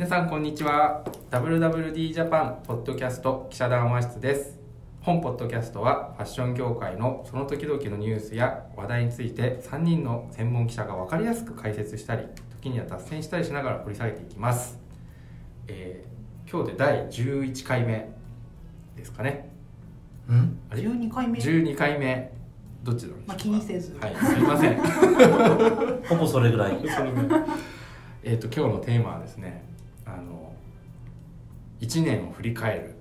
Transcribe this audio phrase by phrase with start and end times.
[0.00, 1.04] 皆さんこんにちは。
[1.30, 4.58] WWD ジャパンポッドキャスト記者談話室です。
[5.02, 12.24] 本ポッドキャストはファッション業界のその時々のニュースや話題について3人の専門記者が分かりやすく解説したり
[12.62, 14.78] 時には脱線したりしながら掘り下げていきます、
[15.68, 18.10] えー今日で第11回目
[18.96, 19.50] ですかね。
[20.30, 20.58] うん？
[20.70, 22.32] あれ？12回目？12回目。
[22.82, 23.28] どっちなんでしょうか？
[23.28, 23.98] まあ気にせず。
[24.00, 24.78] はいすいません。
[26.08, 26.78] ほぼそれぐらい。
[26.88, 27.44] それぐらい。
[28.24, 29.69] えっと今日のテーマはですね
[30.16, 30.52] あの
[31.80, 32.94] 1年を振り返る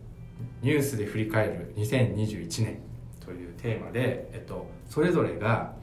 [0.61, 2.79] ニュースで振り返る2021年
[3.19, 5.73] というテーマで、えっと、それぞれが、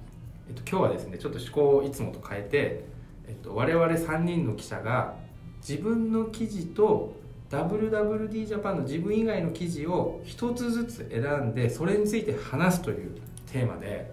[0.49, 2.85] えっと、今日はですねちょっと趣向をいつもと変えて、
[3.29, 5.15] えっと、我々3人の記者が
[5.59, 7.17] 自分の記事と
[7.51, 13.21] WWD ジャパンの自分以外の記事を一つずつ選んでそれについて話すという
[13.53, 14.13] テーマで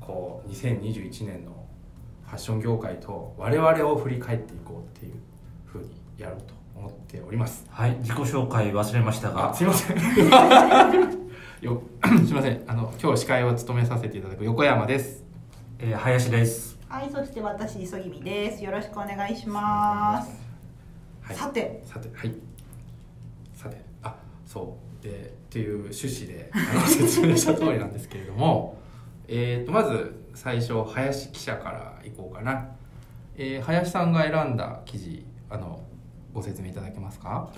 [0.00, 1.66] こう2021年の
[2.26, 5.14] ファッション業界と我々を振り返っていこうっていう
[5.64, 5.88] ふうに
[6.18, 7.66] やろうと思っております。
[7.70, 7.96] はい。
[8.00, 9.96] 自己紹介忘れましたあがすいません。
[11.60, 11.82] よ
[12.26, 12.62] すいません。
[12.66, 15.24] あの今日司会を務めさせていただく横山です。
[15.78, 16.78] えー林です。
[16.88, 18.62] はいそして私磯君です。
[18.64, 20.30] よろしくお願いします、
[21.22, 21.36] はい。
[21.36, 21.82] さて。
[21.84, 22.34] さてはい。
[23.54, 23.82] さて。
[24.02, 24.14] あ
[24.46, 25.02] そう。
[25.02, 28.76] でっていう趣旨で あの説明した通りなんですけれども。
[29.28, 32.68] えーとまず最初林記者からいこうかな、
[33.36, 35.80] えー林さんが選んだ記事あの
[36.36, 37.48] ご説明いただけますか？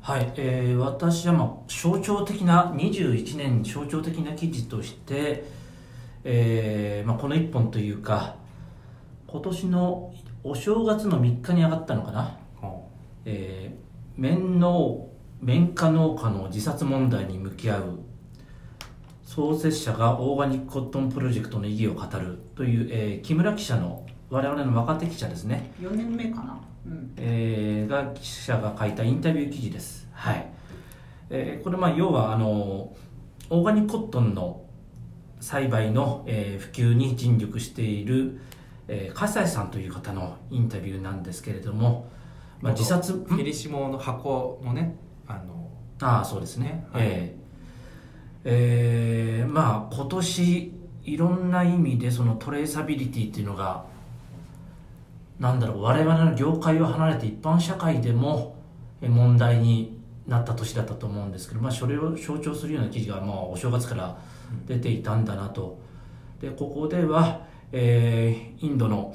[0.00, 5.44] はい、えー私はまあ象徴的な21年象徴的な記事として、
[6.24, 8.36] えーまあ、この1本というか
[9.26, 10.14] 今年の
[10.44, 12.88] お正月の3日に上がったのかな、ほ
[13.24, 15.08] えー綿農
[15.42, 17.98] 綿花農家の自殺問題に向き合う
[19.24, 26.52] 創設者がオーガニックコットンプロジェクトの意義を語るという、えー木村記者の我々の若手記者ですね、4年目かな。
[26.52, 26.58] うん
[27.16, 30.46] えーが記者が書いたインタビュー記事です、はい。
[31.30, 32.94] えーこれまあ要はあの
[33.50, 34.62] オーガニックコットンの
[35.40, 38.40] 栽培の、えー普及に尽力している、
[38.88, 42.08] えー笠井さんという方のインタビューなんですけれども、
[42.60, 44.96] まあ、自殺フェリシモの箱のね
[45.26, 45.70] あの
[46.00, 47.02] ああそうですね、はい。
[47.06, 47.36] え
[48.44, 50.72] ええーまあ今年
[51.04, 53.86] いろんな意味でそのトレーサビリティっていうのが
[55.38, 58.56] なんだろう我々の業界を離れて一般社会でも
[59.00, 64.18] え問題になった年だったと思うんですけど、まあ、それを象徴するような記事がまあお正月から
[64.66, 65.78] 出ていたんだなと。
[66.40, 69.14] でここでは、えーインドの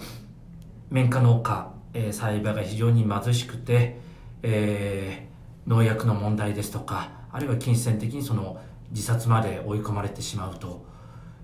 [0.89, 3.99] 綿花農家、えー栽培が非常に貧しくて、
[4.43, 5.31] えー
[5.69, 10.83] 農薬の問題ですとかあるいは金銭的にその自殺まで追い込まれてしまうと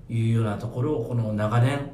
[0.10, 1.92] いうようなところをこの長年、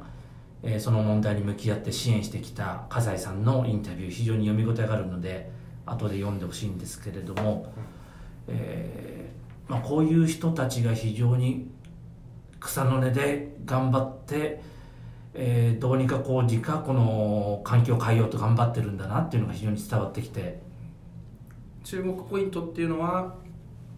[0.64, 5.50] えーその問題に向き合って支援してきた笠井さんのインタビュー非常に読み応えがあるので
[5.86, 7.72] 後で読んでほしいんですけれども、
[8.48, 11.70] えーまあ、こういう人たちが非常に
[12.58, 14.62] 草の根で頑張って、
[15.34, 20.62] えーどうにかこう自家この環境を変えようと頑張ってるんだなっていうのが非常に伝わってきて。
[21.82, 23.34] 注目ポイントっていうのは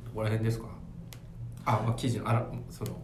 [0.05, 0.67] どこら辺ですか？
[1.65, 2.97] あ、まあ、記事のあらその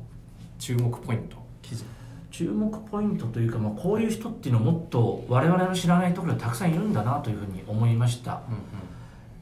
[0.59, 1.85] 注目ポイント記事。
[2.33, 8.39] 注目ポイントというか、まあ、こういう人っていうのはもっと我々の知らないところにたくさんいるんだなというふうに思いました、うん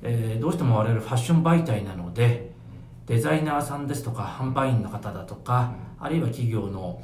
[0.02, 2.50] えーどうしても我々ファッション媒体なので
[3.06, 7.02] デザイナーさんですとか販売員の方だとか、あるいは企業の、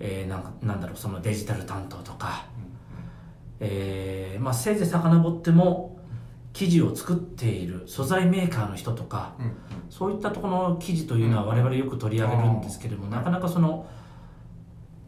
[0.00, 2.46] えーなんかなんだろうそのデジタル担当とか、
[3.60, 5.98] えーまあ、せいぜい遡っても
[6.52, 9.54] 記事を作っている素材メーカーの人とかうんうん。
[9.88, 13.10] そういったところの記事というのは我々よく取り上げるんですけれども、うん。
[13.10, 13.86] なかなかその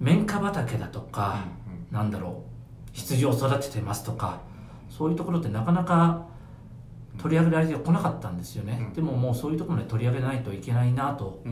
[0.03, 2.53] 綿花畑だとか、うんなんだろう
[2.93, 4.41] 羊を育ててますとか
[4.89, 6.27] そういうところってなかなか
[7.19, 8.93] 取り上げられてこなかったんですよね、うん。
[8.95, 11.43] でももうそういうところで取り上げないといけないなと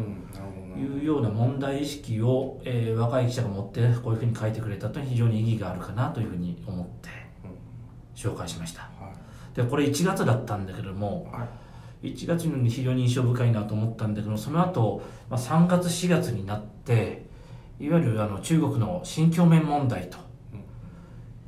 [0.79, 7.09] いうような問題意識を、えー若い記者が持ってこういうふうに書いてくれたというのは非常に意義があるかなというふうに思って
[8.15, 8.83] 紹介しました。
[8.83, 9.13] は
[9.55, 11.45] でこれ1月だったんだけどもいは
[12.03, 12.13] い。
[12.15, 17.29] 1月に非常に印象深いなと思ったんだけどその後、まあ3月4月になって
[17.81, 20.19] いわゆるあの中国の新疆面問題と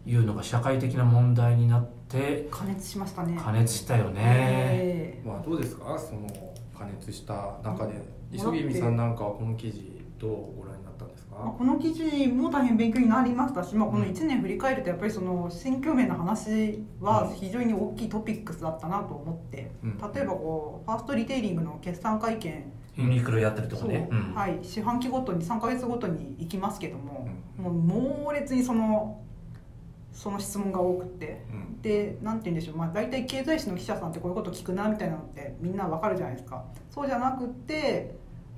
[0.06, 3.38] いうのが社会的な問題になって加熱しましたね。
[3.40, 5.99] 加熱したよね、えまあどうですか？
[5.99, 6.26] その
[6.76, 7.93] 加熱した中で
[8.32, 8.37] うん。
[8.37, 10.31] 磯君さんなんかはこの記事どう
[10.61, 11.37] ご覧になったんですか？
[11.37, 19.99] この記事も大変勉強になりましたし、まあ、このうん1年振り返るとやっぱりその選挙面の話は非常に大きいトピックスだったなと思って、うん。
[20.12, 24.15] 例えばこうファーストリテイリングの決算会見ユニクロやってるとこね、う。
[24.15, 24.35] ん。
[24.35, 27.29] はい、四半期ごとに3か月ごとに行きますけども、
[27.59, 29.21] うもう猛烈にその
[30.12, 31.44] その質問が多くて。
[31.53, 31.73] うん。
[31.83, 36.65] でなんて言うんでしょう、まあ、大体経済誌の記者さんってこういうこと聞くなみたいなのってみんなわかるじゃないですか。
[36.91, 38.17] そうじゃなくって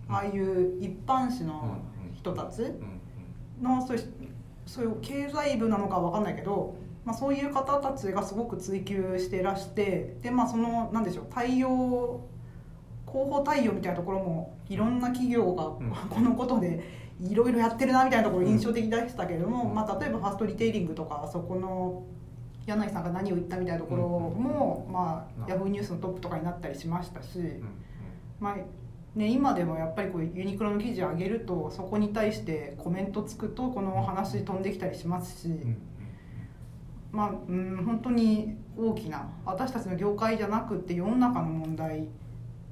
[0.08, 1.78] ああいう一般紙の
[2.12, 3.00] 人たちうん
[3.62, 4.04] のそういう
[4.66, 11.26] そういう経済部なのかわかんないけど、まあ、そういう方たちがすごく追求してらしてでまあそのなんでしょう。
[11.30, 12.20] 対応
[13.14, 15.90] 広報対応みたいなところもいろんな企業がうん。
[16.10, 16.82] このことで
[17.20, 19.74] いろいろやってるなみたいなところ印象的でしたけれども、うん。
[19.74, 22.02] まあ、例えばファーストリテイリングとかそこの
[22.66, 25.48] 柳井さんが何を言ったみたいなところも、まあ、うん。
[25.48, 27.38] ヤフーニュースのトップとかになったりしましたし。
[28.40, 28.56] まあ
[29.14, 35.54] ね、今でもやっぱりこうユニクロの記事を上げるとそこに対してコメントつくとこの話飛んできたりしますし、
[37.12, 42.08] まあうん本当に大きな私たちの業界じゃなくって世の中の問題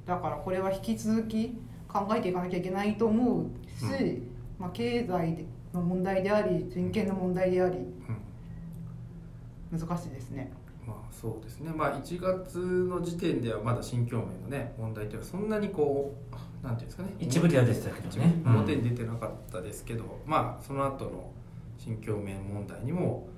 [0.06, 1.56] だからこれは引き続き
[1.88, 3.46] 考えていかなきゃいけないと思う
[3.78, 4.22] し、う
[4.58, 10.52] まあ、経済の問題であり人権の問題でありうん難しいですね。
[10.87, 16.14] まあそうですね、まあ、1月の時点ではまだ新疆名のね問題っていうのはそんなにこ
[16.62, 17.14] うなんていうんですかね。
[17.19, 18.43] 一部では出てたけどね。
[18.44, 18.56] うん。
[18.56, 21.31] 表に出てなかったですけど、まあその後の
[21.78, 23.28] 新疆名問題にも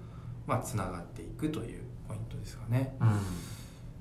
[0.47, 2.97] まあつながっていくというポイントですかね。
[3.01, 3.54] うん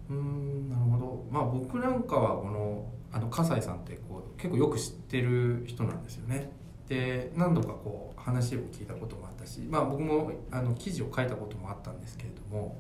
[0.09, 1.25] うんなるほど。
[1.31, 6.51] まあ僕なんかはこのあの笠井さんってこう結構よく知ってる人なんですよね。
[6.87, 12.77] で何度かこう話を聞いたこともあったし、まあ、僕もあの記事を書いたこともあったんですけれども、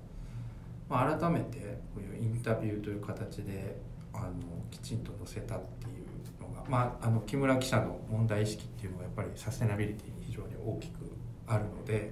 [0.89, 3.79] まあ、改めてこういうインタビューという形で
[4.13, 4.31] あの
[4.69, 10.99] きちんと載せたっていうのが、まあ、あの木村記者の問題意識っていうのがやっぱりサステナビリティに非常に大きく
[11.47, 12.11] あるので、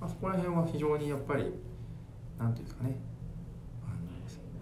[0.00, 1.52] まあ、そこら辺は非常にやっぱり
[2.38, 2.96] なんていうんですかね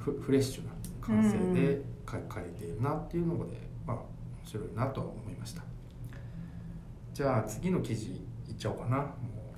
[0.04, 3.56] フフレッシュな感性で書かれているなっていうので、
[3.86, 4.06] まあ面
[4.44, 5.62] 白いなとは思いました。
[7.14, 8.10] じゃあ次の記事
[8.48, 8.98] いっちゃおうかな。
[8.98, 9.06] も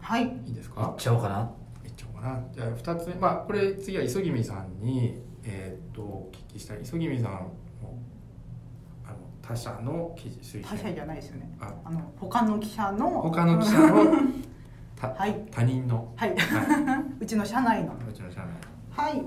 [0.01, 1.51] はい、ういいですいっかちゃおうかな。
[1.85, 2.45] いっちゃおうかな。
[2.53, 3.15] じゃあ2つ目。
[3.17, 6.83] まあこれ次は磯君さんにえーっとお聞きしたい。
[6.83, 7.39] 磯君さんの
[9.05, 10.77] あの他社の記事推薦。
[10.77, 11.51] 他社じゃないですよね。
[11.61, 11.75] あ。
[11.85, 14.05] あの他の記者の他の記者の
[14.95, 15.45] たはい。
[15.51, 16.31] 他人の、はい。
[16.37, 17.93] は うちの社内の。
[17.93, 18.49] い、うちの社内
[18.97, 19.23] はい、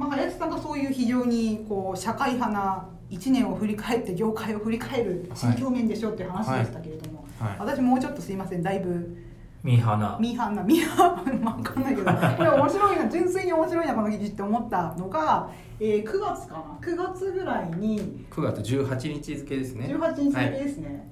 [0.00, 7.56] まあ、林さんがそういう非常にこう社会派な1年を振り返って業界を振り返る新表面でしょっていう話でしたけれども、はい。
[7.58, 9.14] 私もうちょっとすいませんだいぶ。
[9.62, 10.16] ミーハーな。
[10.18, 12.06] ミーハーなミーハーわかんないけど。
[12.34, 16.78] これ面白いな純粋に面白いなこの記事って思ったのが、えー9月かな。
[16.80, 19.84] 9月ぐらいに9月18日付ですね。
[19.94, 21.10] 18日付ですね、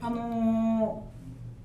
[0.00, 1.10] あのー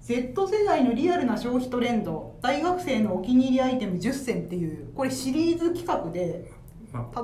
[0.06, 6.55] Z 世代のリアルな消費トレンド大学生のお気に入りアイテム10選っていうこれシリーズ企画でま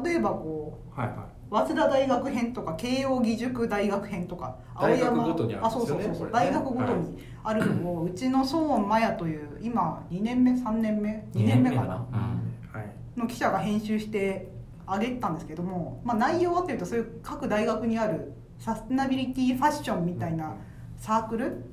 [0.04, 1.18] 例えばこうあはいはい。
[1.52, 6.32] 早稲田大学編とか慶應義塾大学編とか大学ごとにあそうそうそう、ね。
[6.32, 12.80] 大学ごとにあるのを、うちの孫真也という今2年目3年目2年目かなうん。
[12.80, 13.20] はい。
[13.20, 14.50] の記者が編集して
[14.86, 20.56] あげたんですけども、まあ、内容はというとそういう各大学にあるサステナビリティファッションみたいな
[20.98, 21.64] サークル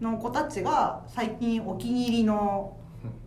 [0.00, 2.76] の子たちが最近お気に入りの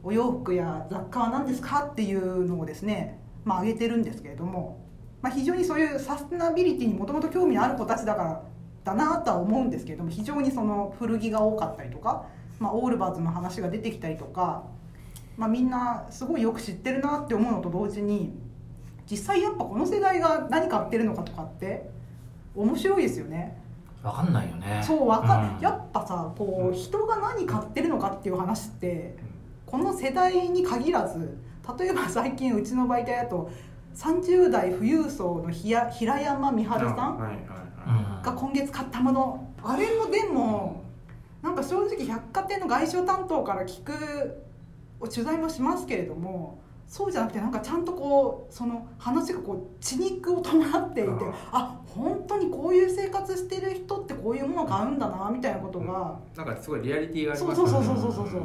[0.03, 4.79] お洋服や雑貨は何ですかっていうのをですね、まあ、上げてるんですけれども、
[5.21, 8.43] まあ、非常にそういうサステナビリティにもともと興味のある子たちだから
[8.83, 12.25] だなとは思うんですけれども非常にその古着が多かったりとか、
[12.59, 14.63] まあ、オールバーズの話が出てきたりとか、
[15.37, 18.33] まあ、みんなすごいよく知ってるなって思うのと同時に
[19.09, 21.89] 実際やっぱこの世代が何買ってるのかとかって
[22.55, 23.61] 面白いですよね。
[24.03, 24.81] わかんないよね。
[24.85, 25.61] そうわか、うん。
[25.61, 29.15] やっぱさこう人が何買ってるのかっていう話って
[29.65, 31.37] この世代に限らず
[31.77, 33.49] 例えば最近うちの媒体だと
[33.95, 37.45] 30代富裕層のひや平山美春さんはいはいうん。
[37.45, 39.53] はいが今月買ったもの。
[39.61, 40.83] あれもでも
[41.41, 44.41] なんか正直百貨店の外商担当から聞く
[45.09, 51.09] 取材もしますけれどもそうじゃなくてなんかちゃんとこうその話がこう血肉を伴っていて
[51.51, 58.41] あ本当にこういう生活してる人ってこういうものを買うんだなみたいなことがなんかすごいリアリティがありそうますそうそうねそうそうそう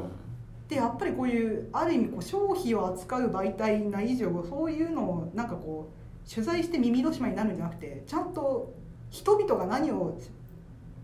[0.69, 8.75] でやっぱりこういうある意味こう消費を扱う媒体な以上そういうのをなんかこう取材して耳戸島になるんじゃなくてちゃんと
[9.11, 10.19] 人々が何を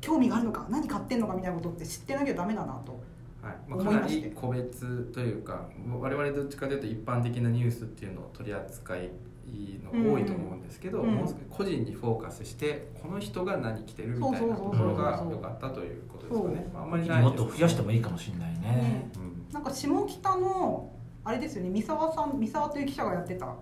[0.00, 3.02] 興味があるのか何買ってんのかみたいなことって知ってなきゃダメだなと
[3.44, 5.68] はいまあ、かなり個別というか
[6.00, 9.10] 我々どっちかというと一般的なニュースっていうのを取り扱い
[9.84, 11.08] のが多いと思うんですけど、うん。
[11.10, 18.60] うんもう少し個人にフォーカスしてこの人が何着てるみたいなところが良かったということですかね、まあ、あんまりもっと増やしてもいいかもしれないね。
[18.60, 19.10] ね。
[19.16, 20.90] うんなんか下北の
[21.24, 23.54] あれですよね三沢さん三沢という記者がやってた。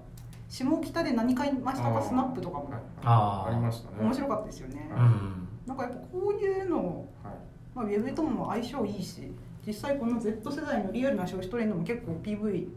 [0.49, 2.03] 下北で何買いましたか？
[2.03, 2.71] スナップとかも。
[2.71, 3.51] はいあー。
[3.53, 3.97] ありましたね。
[4.01, 4.91] 面白かったですよね。
[4.91, 5.49] うん。
[5.67, 7.35] なんかやっぱこういうのはい。
[7.75, 9.33] まあ、ウェブとも相性いいし
[9.67, 12.69] 実際この Z 世代のリアルな消費トレンドも結構 PV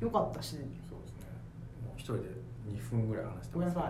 [0.00, 0.56] 良かったし。
[0.56, 1.26] そうですね。
[1.86, 2.28] もう一人で
[2.72, 3.86] 2分ぐらい話してごめんなさは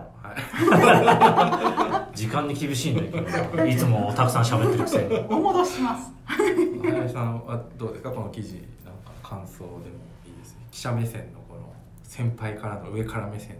[2.11, 2.13] い。
[2.17, 3.09] 時間に厳しいんだけ
[3.57, 3.65] ど。
[3.65, 6.11] いつもたくさん喋ってるくせにお戻しします。
[6.25, 8.11] 林さんはどうですか？
[8.11, 9.75] この記事なんか感想でも
[10.25, 10.57] いいです？
[10.71, 11.61] 記者目線のこの
[12.03, 13.57] 先輩からの上から目線っ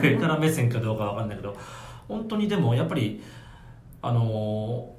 [0.00, 0.14] ていう。
[0.16, 1.54] 上から目線かどうかわかんないけど。
[2.08, 3.22] 本当にでもやっぱり
[4.02, 4.90] あの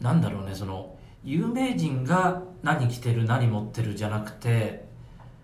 [0.00, 4.88] ーなんだろうねその有名人が何着てる何持ってるじゃなくて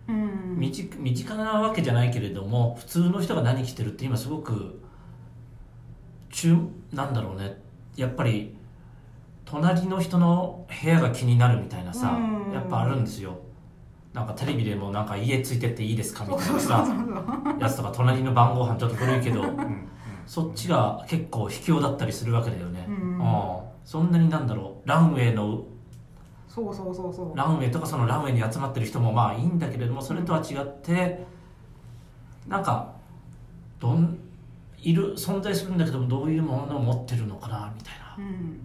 [0.08, 0.56] うん。
[0.58, 4.80] 身近身近なわけじゃないけれども普通の人が何着てるって今すごく
[6.30, 6.56] 中
[6.92, 7.60] なんだろうね。
[7.96, 8.56] やっぱり
[9.44, 12.52] 隣の人の部屋が気になるみたいなさうん。
[12.52, 13.38] やっぱあるんですよ。
[14.12, 16.86] なんかテレビでもなんか家ついてっていいですかみたいなさ
[17.60, 19.44] やつとか隣の晩ご飯ちょっと古いけど
[20.26, 23.20] そっちが結構卑怯だったりするわけだよね、うん。
[23.84, 25.66] そんなになんだろうランウェイの
[26.56, 27.36] そうそうそうそう。
[27.36, 31.26] ランウェイとかそのランウェイに集まってる人もまあいいんだけれどもそれとは違って
[32.48, 32.94] なんか
[33.78, 34.18] どん
[34.78, 38.60] いる存在するんだけどもどういうものを持ってるのかなみたいな、うん。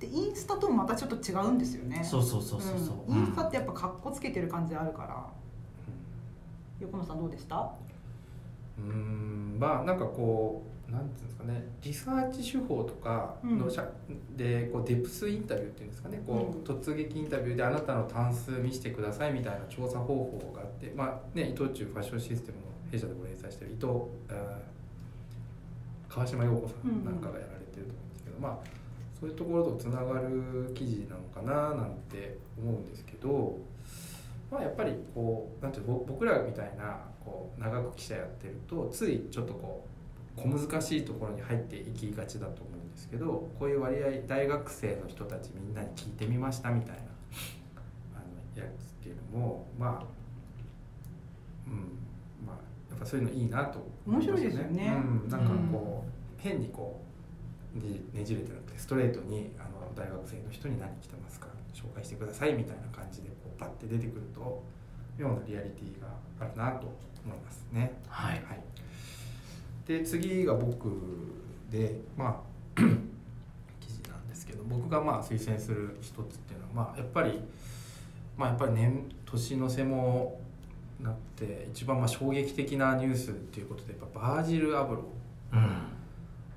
[0.00, 2.02] でインスタともまたちょっと違うんですよね。
[2.02, 3.18] そうそうそうそうそう、うん。
[3.18, 5.26] インスタってやっぱカッコつけてる感じあるから。
[6.80, 7.56] 横野さんどうでした？
[8.78, 9.56] うーん。
[9.58, 13.88] まあなんかこうなんていうんですかねリサーチ手法とかのしゃ、
[14.36, 23.88] でこうデプスインタビューっていうんですかねこう、突撃インタビューであなたの単数見せてくださいみたいな調査方法があってまあね伊藤忠ファッションシステムの弊社でも連載してる伊藤
[26.08, 28.86] 川島陽子さんなんかがやられてると思うんですけど、まあ
[29.18, 33.58] そういうところとつながる記事なのかななんて思うんですけど
[34.50, 39.95] まあやっぱりこうなんていう僕らみたいなこう長く記者やってるとついちょっとこう
[40.36, 47.02] 小難しいところに入っていきがちだと思うんですけどこういう割合大学生の人たちみんなに聞いてみましたみたいな
[48.14, 48.18] あ
[48.58, 50.06] のやつっていうのもまあ
[51.66, 51.98] うん
[52.46, 52.56] まあ
[52.90, 55.02] やっぱそういうのいいなと思ます面白いですよね。
[55.24, 57.00] うん、なんかこう、変にこ
[57.74, 64.62] うねねじれてなくてストレートにあの大学生の人に何着てますか紹介してくださいみたいな感じでこうパッて出てくると
[65.18, 66.08] 妙なリアリティが
[66.40, 66.86] あるなと
[67.24, 67.92] 思いますね。
[68.08, 68.32] はい。
[68.34, 68.62] はい、
[69.86, 70.90] で次が僕
[71.70, 72.42] でま
[72.76, 72.80] あ
[73.80, 77.40] 記事なんですけど僕がまあ推薦する一つっていうのは、まあ、やっぱり
[78.36, 80.40] まあやっぱり年年の瀬も
[81.00, 85.96] なって一番まあ衝撃的なニュースっていうことでやっぱバージル・アブローうん。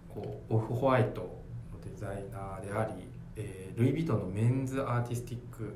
[0.10, 1.30] こうオフホワイトの
[1.84, 3.04] デザイナーであり、
[3.36, 5.74] えールイ・ヴィトンのメンズアーティスティック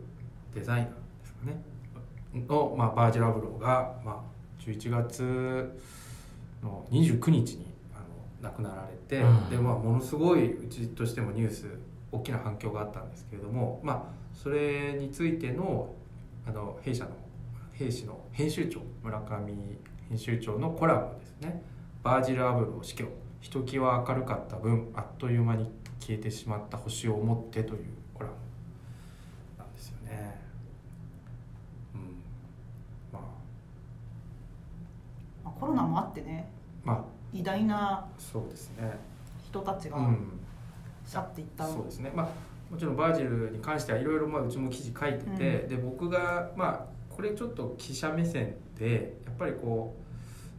[0.53, 0.93] デザイナーで
[1.25, 1.62] すかね。
[2.33, 5.79] の、まあ、バージル・アブローが、まあ、11月
[6.63, 9.50] の29日にあの亡くなられて、うん。
[9.50, 11.65] でまあ、ものすごいうちとしてもニュース
[12.12, 14.03] 大きな反響があったんですけれども、まあ、
[14.34, 15.93] それについての
[16.46, 17.12] あの弊社の
[17.72, 19.53] 弊社の編集長村上
[20.10, 21.63] 編集長のコラムですね
[22.03, 23.08] 「バージル・アブロー死去。
[23.43, 28.36] ひときわ明るかった分あっという間に消えてしまった星を思って」というコラム
[29.58, 30.39] なんですよね。
[31.93, 32.01] うん、
[33.12, 33.24] まあ
[35.43, 36.50] まあコロナもあってね
[36.84, 37.03] まあ
[37.34, 38.98] 偉大なそうですね。
[39.46, 40.39] 人たちがうん。
[41.05, 42.29] 去っていった、そうですね、まあ、
[42.72, 49.96] もちろんバージルに関してはいろいろまあうちも記事書いてて、で僕がまあこれちょっと記者目線でやっぱりこ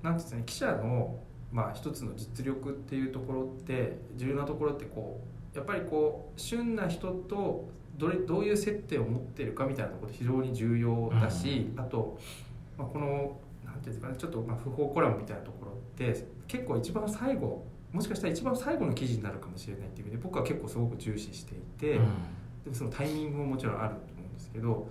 [0.03, 1.19] うなんていうんですかね記者の
[1.51, 5.21] まあ一つの実力っていうところって重要なところってこ
[5.55, 12.19] うやっぱりこう旬な人とどれどういう接点を持っているかみたいなところって非常に重要だし、あと、
[12.77, 13.39] まあ、この
[13.93, 24.89] ていうかねちょっとまあ不法コラムみたいなところって結構一番最後もしかしたら一番最後の記事になるかもしれないっていう意味で僕は結構すごく重視していて、でもそのタイミングももちろんあると思うんですけど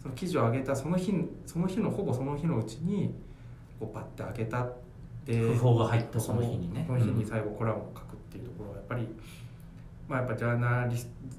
[0.00, 1.12] その記事を上げたその日
[1.44, 3.14] その日のほぼその日のうちに
[3.78, 4.66] こうパッて上げた
[5.26, 6.72] で不法が入ったその日に。
[6.72, 9.08] ねその日に最後コラムを書くっていうところはやっぱり、
[10.08, 10.88] まあ、やっぱジャーナ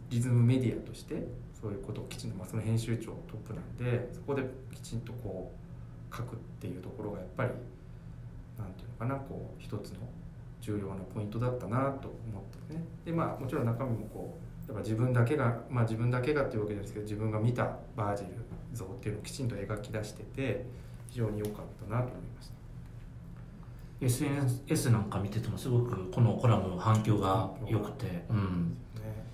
[0.09, 1.25] リズムメディアとして
[1.59, 5.66] そういうことをきちんと、まあ、その編集長トップなんでそこできちんとこう
[6.15, 7.49] 書くっていうところがやっぱり
[8.57, 9.99] なんていうのかなこう一つの
[10.61, 12.83] 重要なポイントだったなと思ってね。
[13.05, 14.37] でまあもちろん中身もこ
[14.67, 18.29] うやっぱ自分だけがまあ自分だけがっていうわけじゃないですけど自分が見たバージル
[18.73, 20.65] 像っていうのをきちんと描き出してて
[21.07, 22.53] 非常に良かったなと思いました。
[23.99, 29.25] SNS なんか見ててもすごくこのコラム反響が良くて、うん、ね。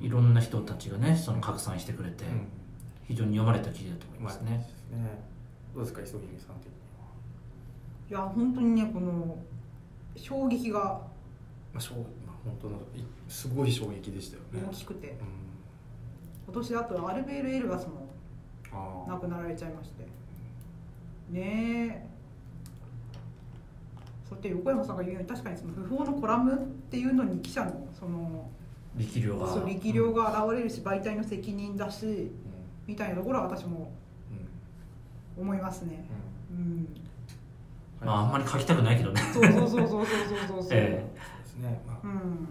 [0.00, 2.46] いろんな人たちがねその拡散してくれて、うん。
[3.12, 4.50] 非常に読まれた記事だと思いますね、
[4.90, 5.31] ね
[5.74, 7.06] どうですか磯君さん的には、
[8.10, 9.38] いや本当にねこの
[10.16, 11.00] 衝撃が。
[11.72, 14.68] まあ、しょうまあ本当のいすごい衝撃でしたよね。
[14.70, 15.08] 大きくて。
[15.08, 15.16] うん。
[16.46, 18.08] 今年あとアルベール・エルガスも
[19.08, 20.02] 亡くなられちゃいまして。
[21.30, 22.06] ねえ。
[24.28, 26.58] そって横山さんが言うように確かにその不法のコラムっ
[26.90, 28.50] ていうのに記者のその
[28.96, 29.48] 力量が。
[29.48, 32.30] そう力量が現れるし媒体の責任だしうん。
[32.86, 34.01] みたいなところは私もうん
[35.36, 36.04] 思いますね。
[36.50, 39.20] うん、うん、まああんまり書きたくないけどね。
[39.32, 40.02] そうそうそうそうそうそ
[40.58, 40.68] うそう。
[40.72, 41.80] えー、そうですね。
[41.86, 42.48] まあ、うん、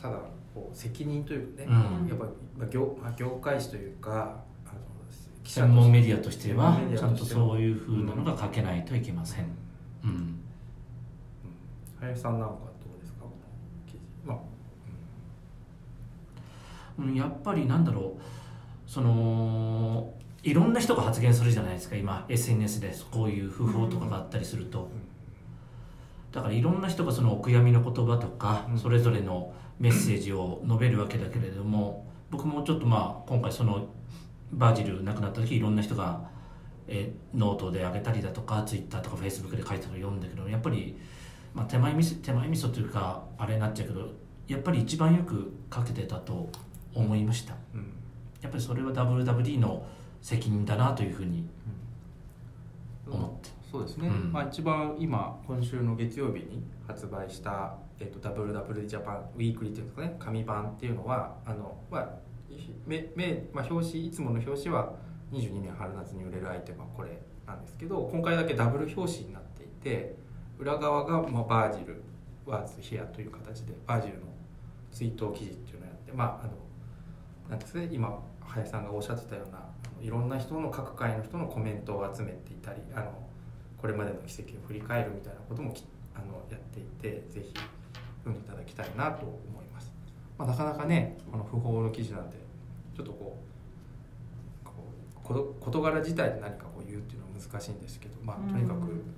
[0.00, 0.18] ただ
[0.54, 2.24] こう責任というかね、うん、やっぱ
[2.58, 4.42] まあ業まあ業界誌というか。
[5.42, 9.44] 記者専門メディアとしてはちゃんとそういうふうなのが書けないといけません、
[10.02, 10.10] うん。
[10.10, 10.40] うん、
[12.00, 13.26] 林さんなんかどうですか？
[14.24, 14.38] まあ、
[16.98, 18.22] うん、やっぱりなんだろう。
[18.90, 20.14] その
[20.44, 21.96] いろんな人が発言するじゃないですか。
[21.96, 24.90] 今 SNS でこういう不法とかがあったりすると、
[26.32, 28.78] だからいろんな人がそのお悔やみの言葉とか、うん。
[28.78, 33.86] それぞれのメッセージを述べるわけだけれども僕もちょっとまあ今回その
[34.52, 36.28] バージル亡くなった時いろんな人が、
[36.86, 40.96] えーノートで上げたりだとかツイッターとかフェイスブックで書いたのを読んだけどやっぱり、
[41.52, 44.08] まあ、手前味噌手前味噌というかあれになっちゃうけど
[44.46, 46.48] やっぱり一番よく書けてたと
[46.94, 47.54] 思いました。
[47.74, 47.80] うん。
[47.80, 47.94] うん
[48.44, 49.86] やっぱりそれは WWD の
[50.24, 51.46] 責任だなというふうに
[53.06, 53.12] うん。
[53.12, 53.50] 思って。
[53.70, 54.32] そうですね、うん。
[54.32, 62.08] まあ、一番今今週の月曜日に発売した、えっと、WWD ジャパンウィークリーっていうんですかね紙版っていうのはあの、まあ
[62.86, 64.94] めめまあ、表紙いつもの表紙は
[65.30, 70.16] 22年春夏に売れるアイテムはこれなんですけど今回だけダブル表紙になっていて
[70.58, 72.02] 裏側が、まあ、バージル
[72.46, 74.20] ワーズヒアという形でバージルの
[74.90, 76.52] 追悼記事っていうのをやってまああの
[77.50, 79.73] なんですね今林さんがおっしゃってたような
[80.04, 83.12] いろんな人の各界の人のコメントを集めていたりあの
[83.78, 85.82] これまでの奇跡を振り返るみたいなこともき
[86.14, 87.54] あのやっていてぜひ
[88.24, 89.90] 読んでいただきたいなと思います、
[90.38, 92.36] まあ、なかなかねこの不法の記事なんで
[92.94, 93.38] ちょっとこ
[94.64, 99.14] うこ事柄自体で何かこう言うっていうのは難しいんですけどまあとにかく、うん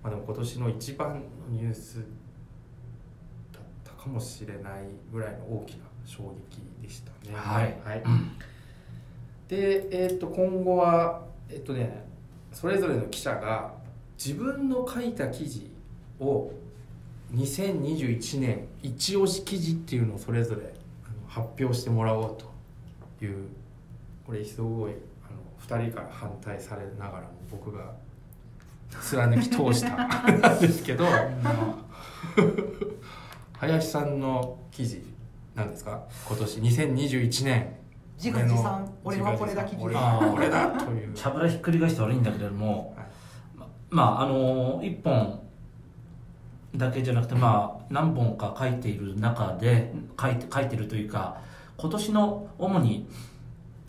[0.00, 1.96] まあ、でも今年の一番のニュース
[3.52, 7.34] だったかもしれないぐらいの大きな衝撃でしたね。
[7.34, 7.76] はい。
[7.84, 8.02] はい。
[8.04, 8.30] うん
[9.48, 12.04] で、えー、と今後はえっ、とね
[12.52, 13.74] それぞれの記者が
[14.16, 15.70] 自分の書いた記事
[16.20, 16.52] を
[17.34, 20.72] 2021年一押し記事っていうのをそれぞれ
[21.26, 22.38] 発表してもらおう
[23.18, 23.48] という
[24.26, 27.92] これすごいあの2人から反対されながらも僕が
[29.02, 31.04] 貫き通したんですけど。
[33.52, 35.02] 林さんの記事
[35.54, 36.04] なんですか？
[36.26, 37.83] 今年2021年。
[38.16, 38.88] 自画自賛。
[39.04, 41.16] 俺はこれだ記事俺はこれだという。
[41.16, 43.06] しゃぶらひっくり返して悪いんだけれども、はい。
[43.58, 45.40] ままああの一本
[46.76, 51.40] だけじゃなくてまあ何本か書いている中で書いて書いてるというか
[51.76, 53.08] 今年の主に、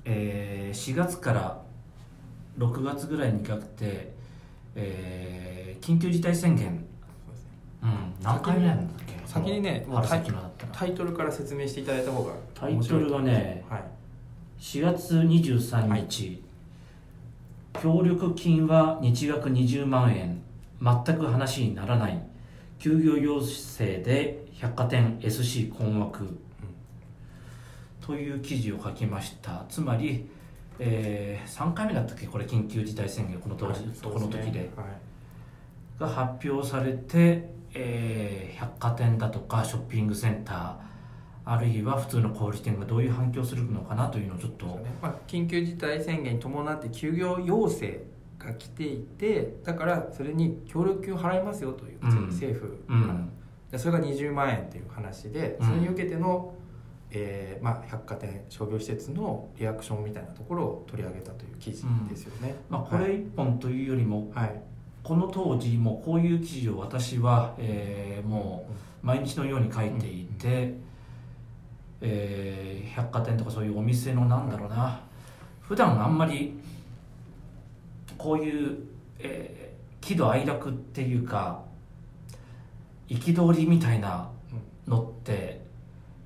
[0.05, 1.61] えー4月から
[2.59, 4.13] 6月ぐらいにかけて、
[4.75, 6.83] えー緊急事態宣言、
[7.81, 9.13] そうん、何回目なんだっけ？
[9.25, 10.03] 先にねもう
[10.71, 13.83] タイトルから説明していただいた方がタイトルがねはい
[14.59, 16.43] 4月23日、
[17.81, 20.41] 協力金は日額20万円。
[20.81, 22.19] 全く話にならない。
[22.79, 26.37] 休業要請で百貨店 SC 困惑、
[28.01, 29.65] という記事を書きました。
[29.69, 30.25] つまり、
[30.79, 32.27] え3回目だったっけ？
[32.27, 34.69] これ緊急事態宣言この当時、はいこの時で。
[34.75, 35.99] はい。
[35.99, 40.75] が発表されて、えー百貨店だとかショッピングセンター
[41.45, 44.65] あるいは普通の小売店がどういう反響するのかなというのをちょっと、
[45.01, 47.99] まあ、緊急事態宣言に伴って休業要請
[48.39, 52.27] が来ていてだからそれに協力金を払いますよという、うん。
[52.27, 53.29] 政府から、うん。
[53.71, 55.67] でそれが20万円という話でうん。
[55.67, 56.55] それに受けての、
[57.12, 62.55] えーまあ、百貨店商業施設のリアクションみたいなところを取り上げたという記事ですよね。
[62.69, 64.62] まあ、これ一本というよりも、はい、
[65.03, 68.73] この当時もこういう記事を私は、えーもう
[69.05, 70.73] 毎日のように書いていて、
[72.01, 75.01] えー百貨店とかそういうお店のなんだろうな。
[75.62, 76.58] 普段あんまり
[78.17, 78.77] こういう、
[79.19, 79.65] えー
[80.05, 81.63] 喜怒哀楽っていうか
[83.10, 84.29] 憤りみたいな
[84.88, 85.65] のって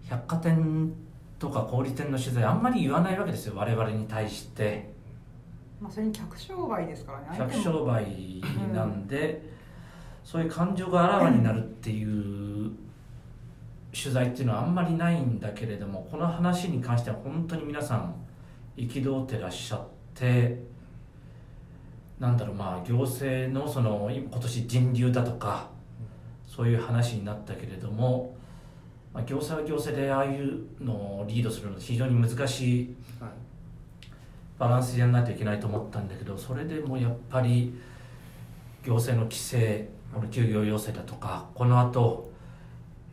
[0.10, 0.92] 百貨店
[1.40, 3.54] とか小売店の取材あんまり言わないわけですよ。
[3.56, 4.92] 我々に対して。
[5.80, 7.28] まあそれに客商売ですからね。
[7.32, 8.42] 相客商売
[8.74, 9.50] なんで、
[10.26, 12.72] そういう感情があらわになるっていう
[13.92, 18.16] 取材っていうのはあんまりないんだけれどもこの話に関しては本当に皆さん
[18.78, 20.62] 憤ってらっしゃって
[22.20, 25.70] なんだろうまあ行政のその今今年人流だとか
[26.46, 28.36] そういう話になったけれども、
[29.14, 33.32] まあ、行政は行政でああいうのをリードするのは非常に難しいはい。
[34.60, 37.74] バランスやらないといけないと思ったんだけどそれでもやっぱり
[38.84, 42.30] 行政の規制この休業要請だとかこの後、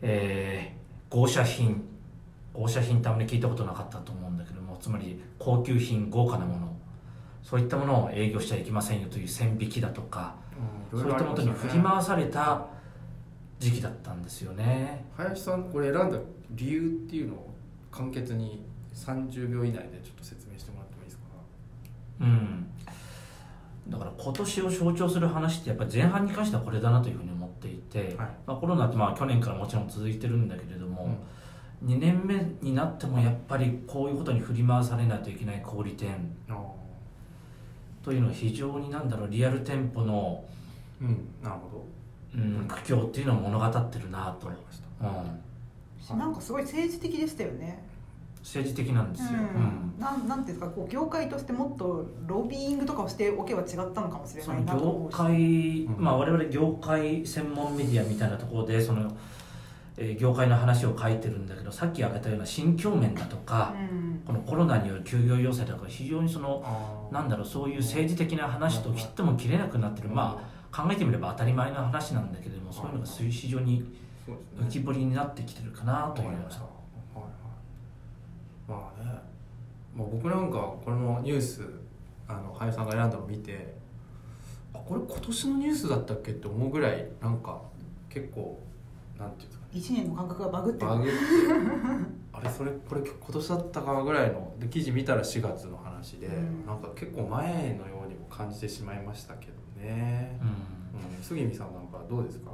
[0.01, 1.83] えー、合社品
[2.53, 6.67] 合社品ってあまり聞いたことなかったと思うんだけどもつまり高級品豪華なもの。
[7.43, 10.35] そういったものを営業しちゃいけませんよという線引きだとか、
[10.91, 12.65] そういったものに振り回された
[13.57, 15.05] 時期だったんですよね。
[15.15, 16.17] 林さんこれ選んだ
[16.51, 17.49] 理由っていうのを
[17.89, 21.23] 簡潔に30秒以内でちょっと説明してもらってもいいですか？
[22.19, 22.67] うん。
[23.87, 28.27] だから今年を象徴する話ってやっぱり前半に関してはこれだなというふうに思っていて、はい。
[28.45, 31.17] まあ、コロナってまあ去年からもちろん続いてるんだけれども、
[31.83, 36.57] 2年目になってもやっぱりこういうことに振り回されないといけない小売店あ
[38.03, 41.27] というのは非常になんだろうリアル店舗の、ーうん。
[41.43, 41.85] なるほ
[42.35, 44.45] うん、苦境っていうのを物語ってるなと。
[44.45, 44.81] どわかりまし
[46.07, 46.13] た。
[46.13, 47.86] うん、なんかすごい政治的でしたよね
[48.47, 49.39] 政治的なんですよ、
[49.99, 56.03] なんなんていうんですかこう業界としてもっとロビーイングとかをしておけば違ったのかもしれないなと思業うし界、うん。
[56.03, 59.17] まあ、我々業界専門メディアみたいなところでその、
[59.97, 64.21] えー業界の話を書いてるんだけどさっき挙げたような新境面だとか、うん。
[64.25, 73.83] このコロナによる休業要請だとか非常にそのなんだろうそういう政治的な話と切っても切れなくなってる、まあ考えてみれば当たり前の話なんだけれどもそういうのが非常に
[74.25, 74.67] そうですね。
[74.67, 76.61] 浮き彫りになってきてるかなというようなわかりました。
[76.61, 76.76] はいはい
[78.67, 79.09] まあね、
[79.95, 81.61] まあ、僕なんかこのニュース
[82.27, 83.73] あの林さんが選んだのを見て
[84.73, 87.61] あこれ今年のニュースだったっけって思うぐらいなんか
[88.09, 88.59] 結構
[89.17, 90.03] なんていうんですかね。
[90.03, 90.87] 1年の感覚がバグってる。
[90.87, 91.13] バグって
[92.33, 96.65] あれそれこれ今年だったかぐらいので記事見たら4月の話で、うん。
[96.65, 99.53] なんか結構前のようにも感じてしまいましたけど
[99.83, 100.47] ね、うん。
[101.17, 102.51] うん、杉見さんなんかどうですか？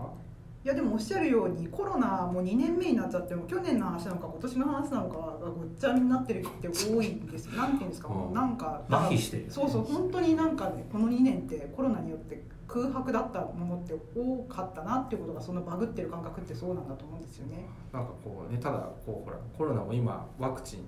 [0.63, 7.51] いやでもおっしゃるようにコロナも2年目になっちゃっても去年の話なのか今年の話なのかがごっちゃになってる人って多いんですよ。
[7.53, 7.89] なんていうん。
[7.89, 9.83] ですかもうなんか麻痺してるそうそう。
[9.83, 17.67] 本当になんかねこの2年ってコロナによって空白だったものって多かったなっていうことがそのバグってる感覚ってそうなんだと思うんですよね。
[17.91, 20.79] なんかこうねただこうほらコロナも今ワクチン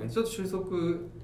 [0.00, 0.08] うん。
[0.08, 0.66] ちょっと収束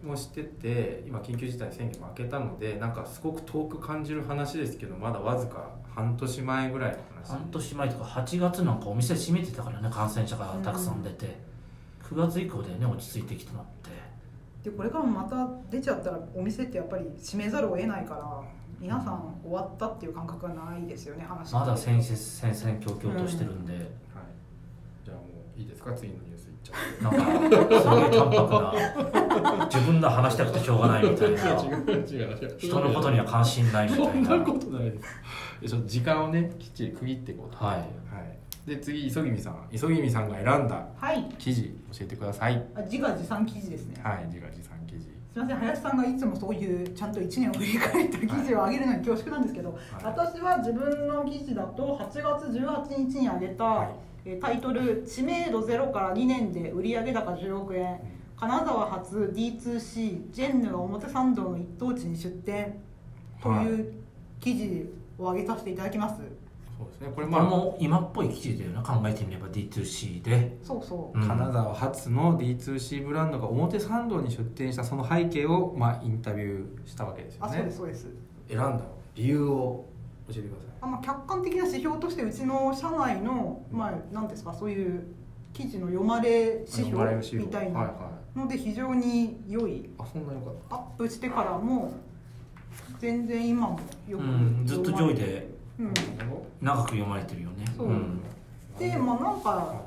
[0.03, 7.29] もしてて今緊急事態宣言も明けたのでなんかすごく遠く感じる話ですけどまだわずか半年前ぐらいの話。
[7.31, 11.37] 半年前とか8月なんかお店閉めてたからね感染者がたくさん出て、
[12.03, 13.91] 9月以降でね落ち着いてきてなって。
[14.63, 18.43] でこれからもまた出ちゃったらお店ってやっぱり閉めざるを得ないから
[18.81, 23.77] 皆さん終わったっていう感覚がないですよね話まだ戦々恐々としてるんで、う
[25.57, 25.93] いいですか？
[25.93, 28.43] 次のニュースいっちゃってなんかすげえ淡白
[29.59, 31.37] な自分の話したくてしょうがないみたいな。
[31.37, 34.13] 違う違う違う人のことには関心ないみたいな。
[34.13, 35.69] そんなことないです。
[35.69, 37.65] ちょっと時間をねきっちり区切っていこうと。
[37.65, 37.77] はい。
[37.77, 37.89] はい、
[38.67, 39.69] で次磯君さん。
[39.71, 41.25] 磯君さんが選んだはい。
[41.39, 42.65] 記事教えてください。
[42.75, 45.03] あ自画自賛記事ですね、はい自画自賛記事。
[45.03, 45.57] すみません。
[45.59, 53.89] 林さんがいつもそういうちゃんと1年を振り返った記事を上げるのに恐縮なんですけど、私は自分の記事だと8月18日に上げた、はい。
[53.89, 58.01] えータイトル「知名度ゼロから2年で売上高10億円。
[58.37, 62.77] 金沢発 D2C ジェンヌが表参道の一等地に出店」
[63.41, 63.93] という
[64.41, 66.17] 記事を上げさせていただきます、
[66.79, 67.13] そうですね。
[67.15, 71.19] これこまあれも今っぽい記事だよな考えてみれば D2C で、そうそう。
[71.19, 71.29] うん。
[71.29, 78.09] 金沢発の D2C ブランドが表参道に出店したその背景を、まあ、インタビューしたわけですよあねそうですそうです。
[78.49, 78.81] 選んだ
[79.15, 79.85] 理由を。
[79.85, 79.92] 教
[80.41, 80.73] えてください。
[80.81, 85.05] あまあ、客観的な指標としてうちの社内の、まあ、なんですかそういう
[85.53, 91.93] 記事の読まれ指標みたいないので非常に良いあそんなよかっアップしてからも
[92.99, 95.49] 全然今もよくうん、ずっと上位で
[96.61, 97.65] 長く読まれてるよね。
[97.77, 97.93] そう。
[97.93, 98.21] ん。
[98.79, 99.83] どでまあなんかは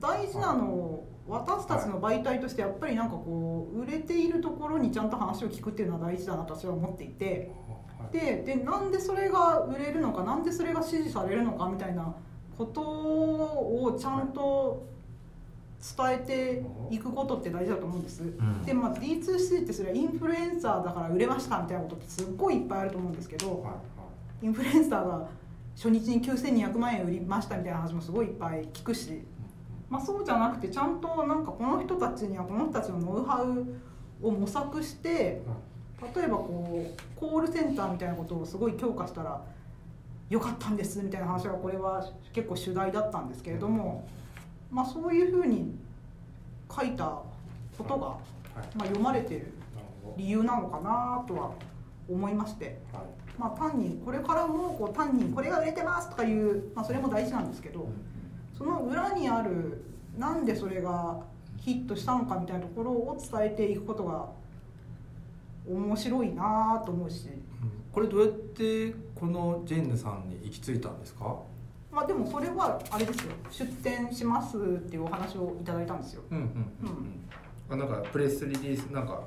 [0.00, 7.50] 大事なの私たちの媒体としてやっぱりなんかこう売れているところにちゃんと話を聞くっていうのは大事だなと私は思っていて。
[7.66, 7.79] い
[8.12, 12.14] ででなんでそれが売れるのかなんでそれが支持されるのかみたいな
[12.56, 14.86] ことをちゃんと
[15.80, 18.62] 伝えていくことって大事だと思うんです、ん。
[18.64, 23.66] で、まあ、D2C ってそれはインフルエンサーだから売れましたみたいなことってすっごいいっぱいあると思うんですけど、
[24.42, 25.26] インフルエンサーが
[25.74, 29.22] 初日に9200万円売りましたみたいな話もすごいいっぱい聞くし、
[29.88, 33.66] まあ、そうじゃなくてちゃんとなんかこの人たちにはこの人たちのノウハウ
[34.22, 35.40] を模索して
[36.14, 39.42] 例えばこうコールセンターみたいなことをすごい強化したら
[40.30, 44.08] よかったんですみたいな話はこれは結構主題だったんですけれども、
[44.70, 45.76] まあ、そういうふうに
[46.74, 47.04] 書いた
[47.76, 49.52] ことが、はいまあ、読まれてる
[50.16, 51.52] 理由なのかなとは
[52.08, 52.78] 思いまして。
[53.38, 57.88] まあ、単にこれからもこう単にこれが売れてますとかいう、まあ、それも大事なんですけど
[58.56, 59.82] その裏にある
[60.18, 61.20] なんでそれが
[61.56, 64.28] ヒットしたのかみたいなところを伝えていくことが
[65.74, 67.28] 面白いなと思うし。
[67.92, 71.36] これどうやってこのジェンヌさんに行き着いたんですか？
[71.90, 73.32] まあでもそれはあれですよ。
[73.50, 76.22] 出店しますっていうお話をいただいたんですよ。
[76.30, 77.20] うんうんうんうん、
[77.68, 79.22] あなんかプレスリリースなんか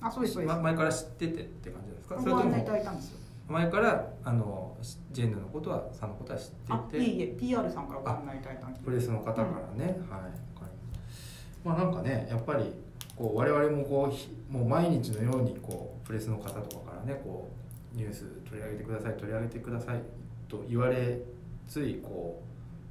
[0.00, 2.18] あそうですそうです、ま前から知っててって感じですか？
[2.18, 3.18] それご案内いただいたんですよ。
[3.48, 4.76] 前からあの
[5.12, 6.96] ジェンヌのことはさんのことは知あって。
[6.98, 9.92] いていえいえ PR さんからご案内いただいたんですプレスの方からね、はい。
[9.92, 11.20] わかりまし
[11.62, 12.74] たまあなんかねやっぱり
[13.18, 14.16] こう我々もこ
[14.50, 17.50] うもう毎日のようにこうプレスの方とかからねこ
[17.92, 20.00] うニュース取り上げてください取り上げてください
[20.48, 21.18] と言われ
[21.66, 22.40] ついこ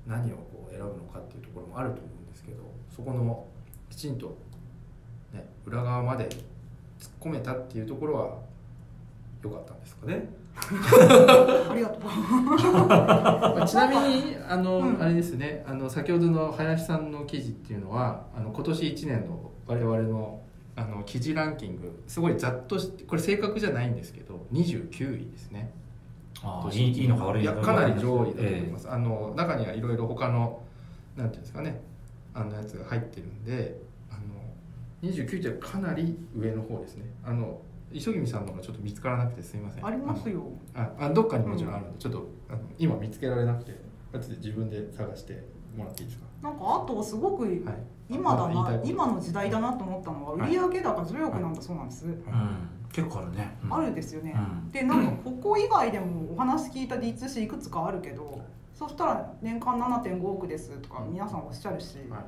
[0.05, 2.57] う何をこう選ぶのかっていうところもあると思うんですけど
[2.93, 3.45] そこの
[3.89, 4.37] きちんと、
[5.33, 8.37] ね、裏側まで突っ込めたっていうところは
[9.41, 10.27] 良かったんですかね？
[10.57, 12.01] ありがとう
[13.67, 15.01] ちなみにあの、うん。
[15.01, 15.63] あれですね。
[15.67, 20.41] あの先ほどの林さんの記事っていうのはあの今年1年の我々の
[20.75, 25.71] あの記事ランキングすごいざっとしこれ正確じゃないんですけど29位ですね。
[26.43, 30.61] ああいいいいのか悪いいやのかかなり上位だと思います、あの中にはいろいろ他の
[31.15, 31.81] なんていうんですかね。
[32.33, 33.79] あのやつが入ってるんで
[34.11, 37.05] あの29ってかなり上の方ですね。
[37.25, 37.59] あの
[37.91, 39.85] 磯君さんのがちょっと見つからなくてすいません。
[39.85, 40.43] ありますよ。
[40.75, 43.79] ああどっかにもちろんあるんで、ちょっとあの今見つけられなくて
[44.13, 46.25] 後で自分で探してもらっていいですか？
[46.41, 47.53] なんかあとすごくはい。
[48.09, 48.91] 今だなあ言いたいこと。
[48.91, 52.15] 今の時代だなと思ったのは売上高10億なんだそうなんです、うん。
[52.91, 53.73] 結構あるね、うん。
[53.73, 54.69] あるですよね、うん。
[54.71, 58.41] でなんかここ以外でもお話聞いた D2C いくつかあるけど
[58.73, 62.21] そしたら年間7.5億ですとか皆さんおっしゃるし、はい。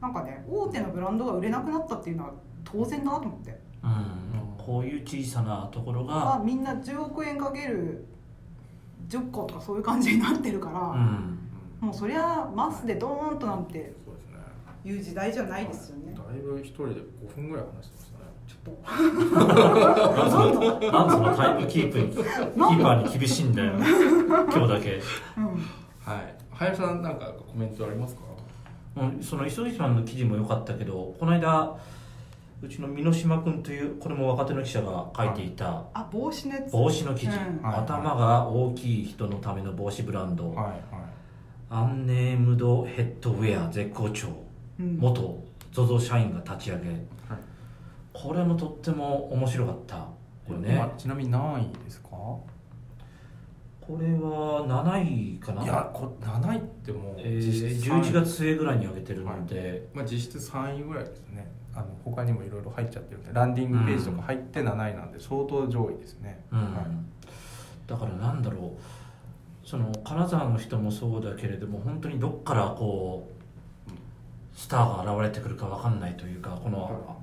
[0.00, 2.32] なんかね大手のブランドが売れなくなったっていうのは
[2.64, 3.58] 当然だなと思って。
[3.82, 8.04] うんこういう小さなところあが、みんな10億円かける
[9.08, 11.38] 10個とかそういう感じになってるから、うん、
[11.80, 14.38] もうそりゃマスでドーンとなんてそうですね。
[14.84, 16.14] いう時代じゃないですよね。
[16.14, 18.24] だいぶ一人で5分ぐらい話してましたね。
[18.46, 18.74] ちょっ
[20.80, 20.92] と。
[20.92, 23.72] なんそのタイムキープキーパーに厳しいんだよ。
[23.74, 23.86] 今
[24.46, 25.00] 日だけ。
[25.36, 25.44] うん。
[26.00, 26.34] はい。
[26.52, 28.22] 林さんなんかコメントありますか？
[28.94, 31.76] うんその磯木さんの記事も良かったけどこの間
[32.62, 36.70] うちの箕島君というこれも若手の記者が書いていたあ帽子のやつ。
[36.70, 37.62] 帽子の記事、うん。
[37.62, 40.80] はい頭が大きい人のための帽子ブランド、はいはい。
[41.70, 44.28] アンネームドヘッドウェア絶好調。
[44.78, 44.98] うん。
[44.98, 46.88] 元 ZOZO 社員が立ち上げ。
[46.88, 46.98] はい。
[48.12, 49.96] これもとっても面白かった。
[49.96, 50.74] よね。
[50.74, 52.08] 今ちなみに何位ですか？
[52.10, 55.64] これは7位かな？
[55.64, 58.02] いやこ7位ってもうえー実質3位。
[58.02, 66.58] 11月末ぐらいに上げてるので、まあ、実質3位ぐらいですねあの他にもいろいろ入っちゃってるんでランディングページとか入って7位なんで相当上位ですね、うん。
[66.58, 66.84] はい。
[67.86, 69.02] だからなんだろう。
[69.64, 73.26] その金沢の人もそうだけれども本当にどっからこ
[73.88, 73.92] う
[74.54, 77.18] スターが現れてくるか分かんないというかこの、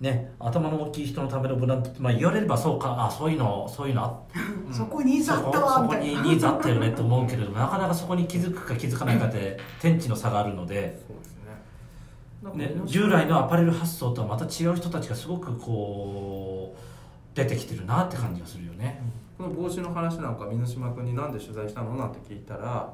[0.00, 4.16] ね頭の大きい人のためのブランドって、まあ、言われればそうかあそういうのそういうのあっ
[4.68, 4.72] うん。
[4.72, 11.27] そこにいざそこったわそこにニーズあったよねって思うけれどもなかなかそこに気づくか気づかないかで天地の差があるので、そうです
[12.54, 19.00] ね従来のアパレル発想とはまた違う人たちがすごくこう出てきてるなって感じがするよね。
[19.36, 22.92] この帽子の話なんか箕島君に何で取材したのなんて聞いたら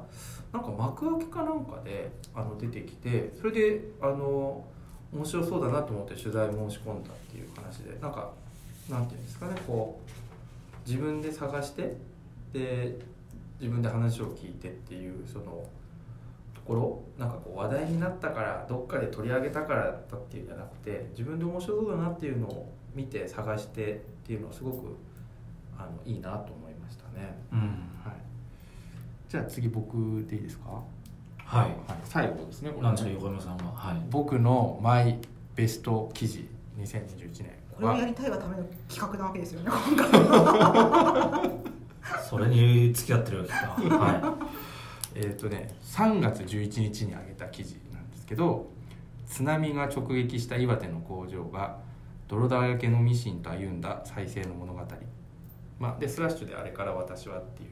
[0.53, 4.63] なんか幕開けかなんかであの出てきてそれであの
[5.11, 8.31] 面白そうだなと思って取材申し込んだっていう話でなんか
[8.89, 11.97] なんていうんですかねこう自分で探して
[12.53, 12.99] で
[13.59, 15.69] 自分で話を聞いてっていうそのと
[16.65, 24.95] ころなんかこう話題になったからどっかで取り上げたからだったっていうんじゃなくて自分で面白そうだなっていうのを見て探してっていうのはすごく
[25.77, 27.37] あのいいなと思いましたね。
[27.51, 28.13] うんはい。
[29.29, 29.95] じゃあ次僕
[30.27, 30.69] でいいですか？
[31.37, 31.71] はいはい。
[32.03, 32.69] 最後ですね。
[32.71, 33.71] これねなんですか横山さんは？
[33.75, 35.19] はい僕のマイ
[35.55, 36.47] ベスト記事
[36.79, 41.51] 2021年これをやはりたいがための企画なわけですよね今回
[42.29, 43.57] それに付き合ってるわけか
[43.97, 44.37] は
[45.15, 48.67] えっ、とね3月11日に上げた記事なんですけど
[49.25, 51.79] 津波が直撃した岩手の工場が
[52.27, 54.81] 泥だらけのミシンと歩んだ再生の物語。
[55.77, 57.69] まあ、でスラッシュで「あれから私は」っていう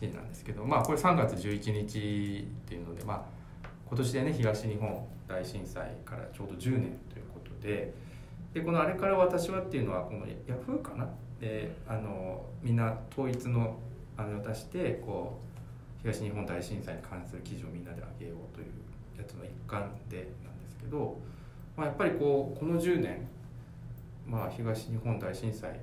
[0.00, 7.94] 記事なんですけど、まあ、これ3月11日っていうので、まあ、今年でね東日本大震災からちょうど10年ということで
[8.52, 11.08] でこの「あれから私は」っていうのはこのヤフーかな？
[11.40, 13.78] であのみんな統一の
[14.16, 15.47] あのを出してこう
[16.02, 18.66] 東日本大震災に関する記事をみんなで上げようという
[19.16, 21.18] やつの一環でなんですけど、
[21.76, 23.26] まあ、やっぱりこうこの10年、
[24.26, 25.80] まあ、東日本大震災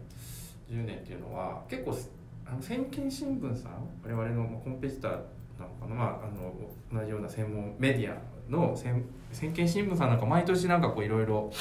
[0.70, 1.98] 10年っていうのは結構
[2.46, 3.72] あの先見新聞さん
[4.04, 5.18] 我々のコンペティターな
[5.66, 8.18] のかな、まあ、あの同じような専門メディア
[8.50, 11.52] の先先見新聞さんなんか毎年なんかこういろいろ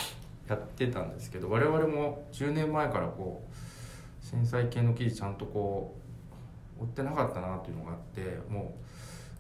[0.48, 6.03] やってたんですけど我々も10年前からこう震災系の記事ちゃんとこう
[6.84, 8.74] 追ってなかったなというのがあっても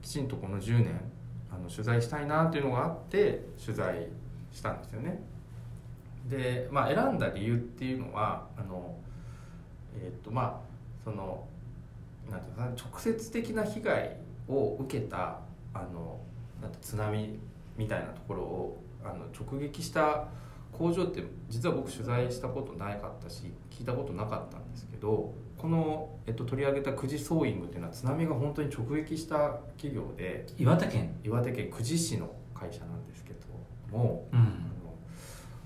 [0.00, 1.00] うきちんとこの10年
[1.50, 4.08] あの取材したいなというのがあって取材
[4.52, 5.20] したんですよね。
[6.28, 8.96] で、まあ、選んだ理由っていうのはあの、
[9.96, 11.46] えー、っとまあその
[12.30, 14.16] なんていうかな直接的な被害
[14.48, 15.40] を受けた
[15.74, 16.20] あの
[16.62, 17.38] なんて津波
[17.76, 20.28] みたいなところをあの直撃した
[20.72, 25.32] 工場って実は僕取材したことなかったし聞いたことなかったんですけど
[25.64, 31.16] この、えっと、取り上げた久慈ソーイングっていうのは津波が本当に直撃した企業で岩手県？
[31.24, 34.38] 岩手県久慈市の会社なんですけども、うん。
[34.40, 34.42] あ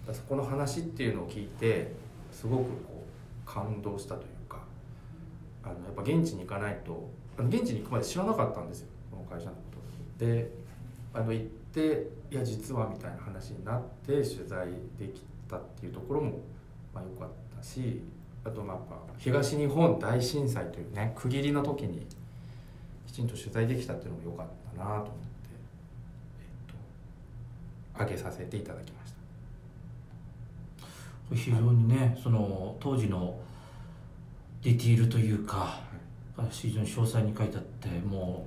[0.08, 1.90] のそこの話っていうのを聞いて
[2.30, 3.04] すごくこ
[3.44, 4.60] う感動したというか
[5.64, 9.62] あのやっぱ現地に行かないとあの現地に行くまで知らなかったんですよこの会社のこ
[10.18, 10.24] と。
[10.24, 10.48] で
[11.12, 16.38] あの行っていや実はみたいな話になって取材できたっていうところも
[16.94, 18.00] まあ良かったし
[18.48, 18.78] あとまあ
[19.18, 22.06] 東日本大震災というね区切りの時に
[23.06, 25.10] きちんと取材できたっていうのも良かったなと思って、
[26.40, 29.18] えっと、上げさせていただきました。
[31.34, 33.38] 非常にねその当時の
[34.62, 35.80] ディティールというか
[36.50, 38.46] 非常に詳細に書いてあっても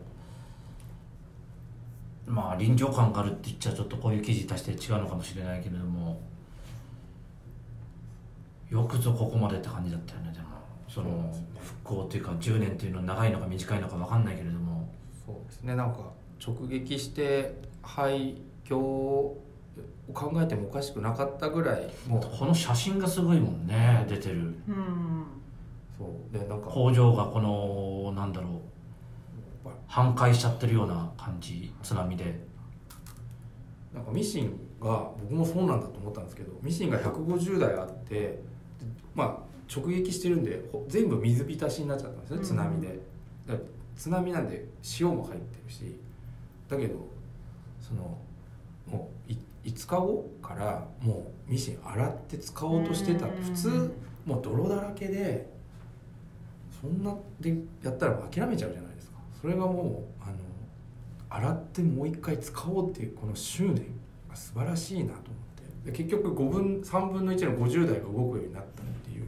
[2.28, 6.20] うまあ臨場感があるって言っちゃちょっとこういう記事足して違うのかもしれないけれども
[8.72, 10.46] よくぞここまでって感じだったよねでも。
[10.88, 14.90] その復興というか10年っていうのは長いのか短いのか分かんないけれども。
[15.26, 15.76] そうですね。
[15.76, 16.12] なんか
[16.44, 19.44] 直撃して廃業を
[20.14, 24.56] 考えてもおかしくなかったぐらいもうこの写真がすごいもんね出てる。
[24.68, 25.26] うん。
[25.98, 26.34] そう。
[26.34, 28.62] でなんか工場がこのなんだろ
[29.66, 32.50] う半壊しちゃってるような感じ津波で。
[33.94, 38.42] なんかミシンが僕もそうなんだと思ったんですけどミシンが150台あってで
[39.16, 42.44] まあ直撃してるんでほ全部水浸しになっちゃったんですねうん。
[42.44, 43.00] 津波で、だか
[43.54, 43.60] ら
[43.96, 44.66] 津波なんで
[45.00, 46.00] 塩も入ってるし。
[46.70, 47.06] だけど
[47.82, 48.18] その
[48.88, 53.26] もうい5日後からもうミシン洗って使おうとしてた。
[53.26, 53.32] うん。
[53.34, 53.94] 普通
[54.26, 55.52] もう泥だらけで
[56.82, 59.18] そんなでやったら諦めちゃうじゃないですか。
[59.40, 60.36] それがもうあの
[61.30, 63.76] 洗ってもう一回使おうっていうこの執念
[64.30, 65.24] が素晴らしいなと思っ
[65.84, 65.92] て。
[65.92, 69.26] で結局5分3分の1の50代が動くようになったっていう、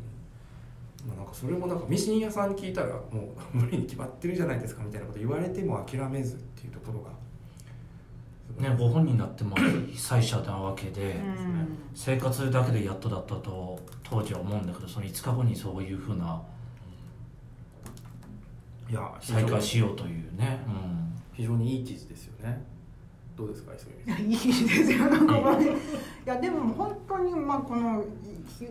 [1.07, 7.09] まあ、なんかそれもなんかミシン屋さんに聞いたらもう無理に決まってるじゃないですかみたいなこと言われても諦めずっていうところが。
[8.59, 16.41] ねご本人になっても被災者なわけで、うん生活だけでやっとだったと当時は思うんだけどその5日後にそういうふうな
[18.89, 21.13] いや再開しようというね、うん。
[21.33, 22.72] 非常にいい記事ですよね
[23.35, 23.87] どうですか磯
[24.21, 25.33] いいですよなんか。
[25.35, 25.69] これい
[26.25, 28.03] やでも本当にまあこの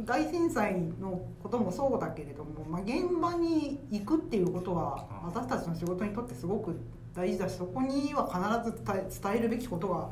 [0.05, 6.77] 大震災のこともそうだけれども、まあ、現場に行くっていうことはうん私たちの仕事にとってすごく
[7.15, 10.09] 大事だしそこには必ず伝え伝えるべきことがうん。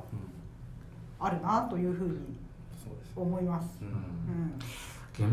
[1.22, 2.18] あるなというふうに
[3.14, 3.68] 思います。
[3.82, 3.92] ううん。
[3.92, 4.54] ん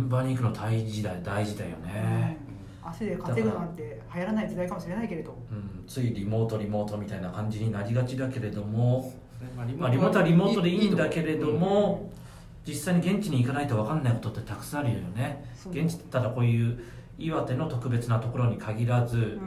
[0.06, 2.47] 現場に行くの大事だ大事だよね、うん
[2.90, 5.38] 足で稼ぐなんて流行らない時代かもしれないけれど。
[5.52, 9.14] うんついリモートリモートみたいな感じになりがちだけれども、
[9.56, 12.12] まあリまあ、リモートはリモートでいいんだけれどいいも
[12.66, 15.46] 実際に現地に行かないと分かんないことってたくさんあるよね。
[15.70, 16.78] 現地ってただこういう
[17.18, 19.38] 岩手の特別なところに限らずうん。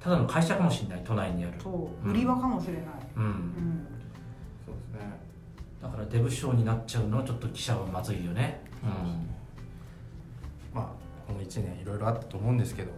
[0.00, 1.54] ただの会社かもしれない都内にある。
[1.62, 2.08] そう。
[2.08, 2.84] 売り場かもしれない、
[3.16, 3.24] うん。
[3.24, 3.86] うん。
[4.64, 5.20] そうですね。
[5.82, 8.62] だからデブ賞になっちゃうのはちょっと記者はまずいよね。
[8.82, 9.35] うん
[11.36, 12.90] の1年いろいろあったと思うんですけど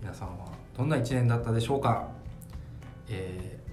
[0.00, 2.08] 皆さんはどんな1年だったでしょうか、
[3.08, 3.64] えー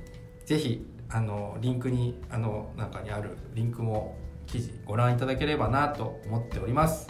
[0.52, 7.08] ぜひあのリンクにあの中にあるリンクも記事ご覧いただければなと思っております。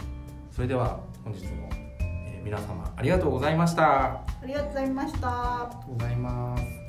[0.52, 3.82] それでは本日も、えー皆様ありがとうございました。
[3.82, 5.18] あありがとうございました。
[5.18, 6.81] りがとうございます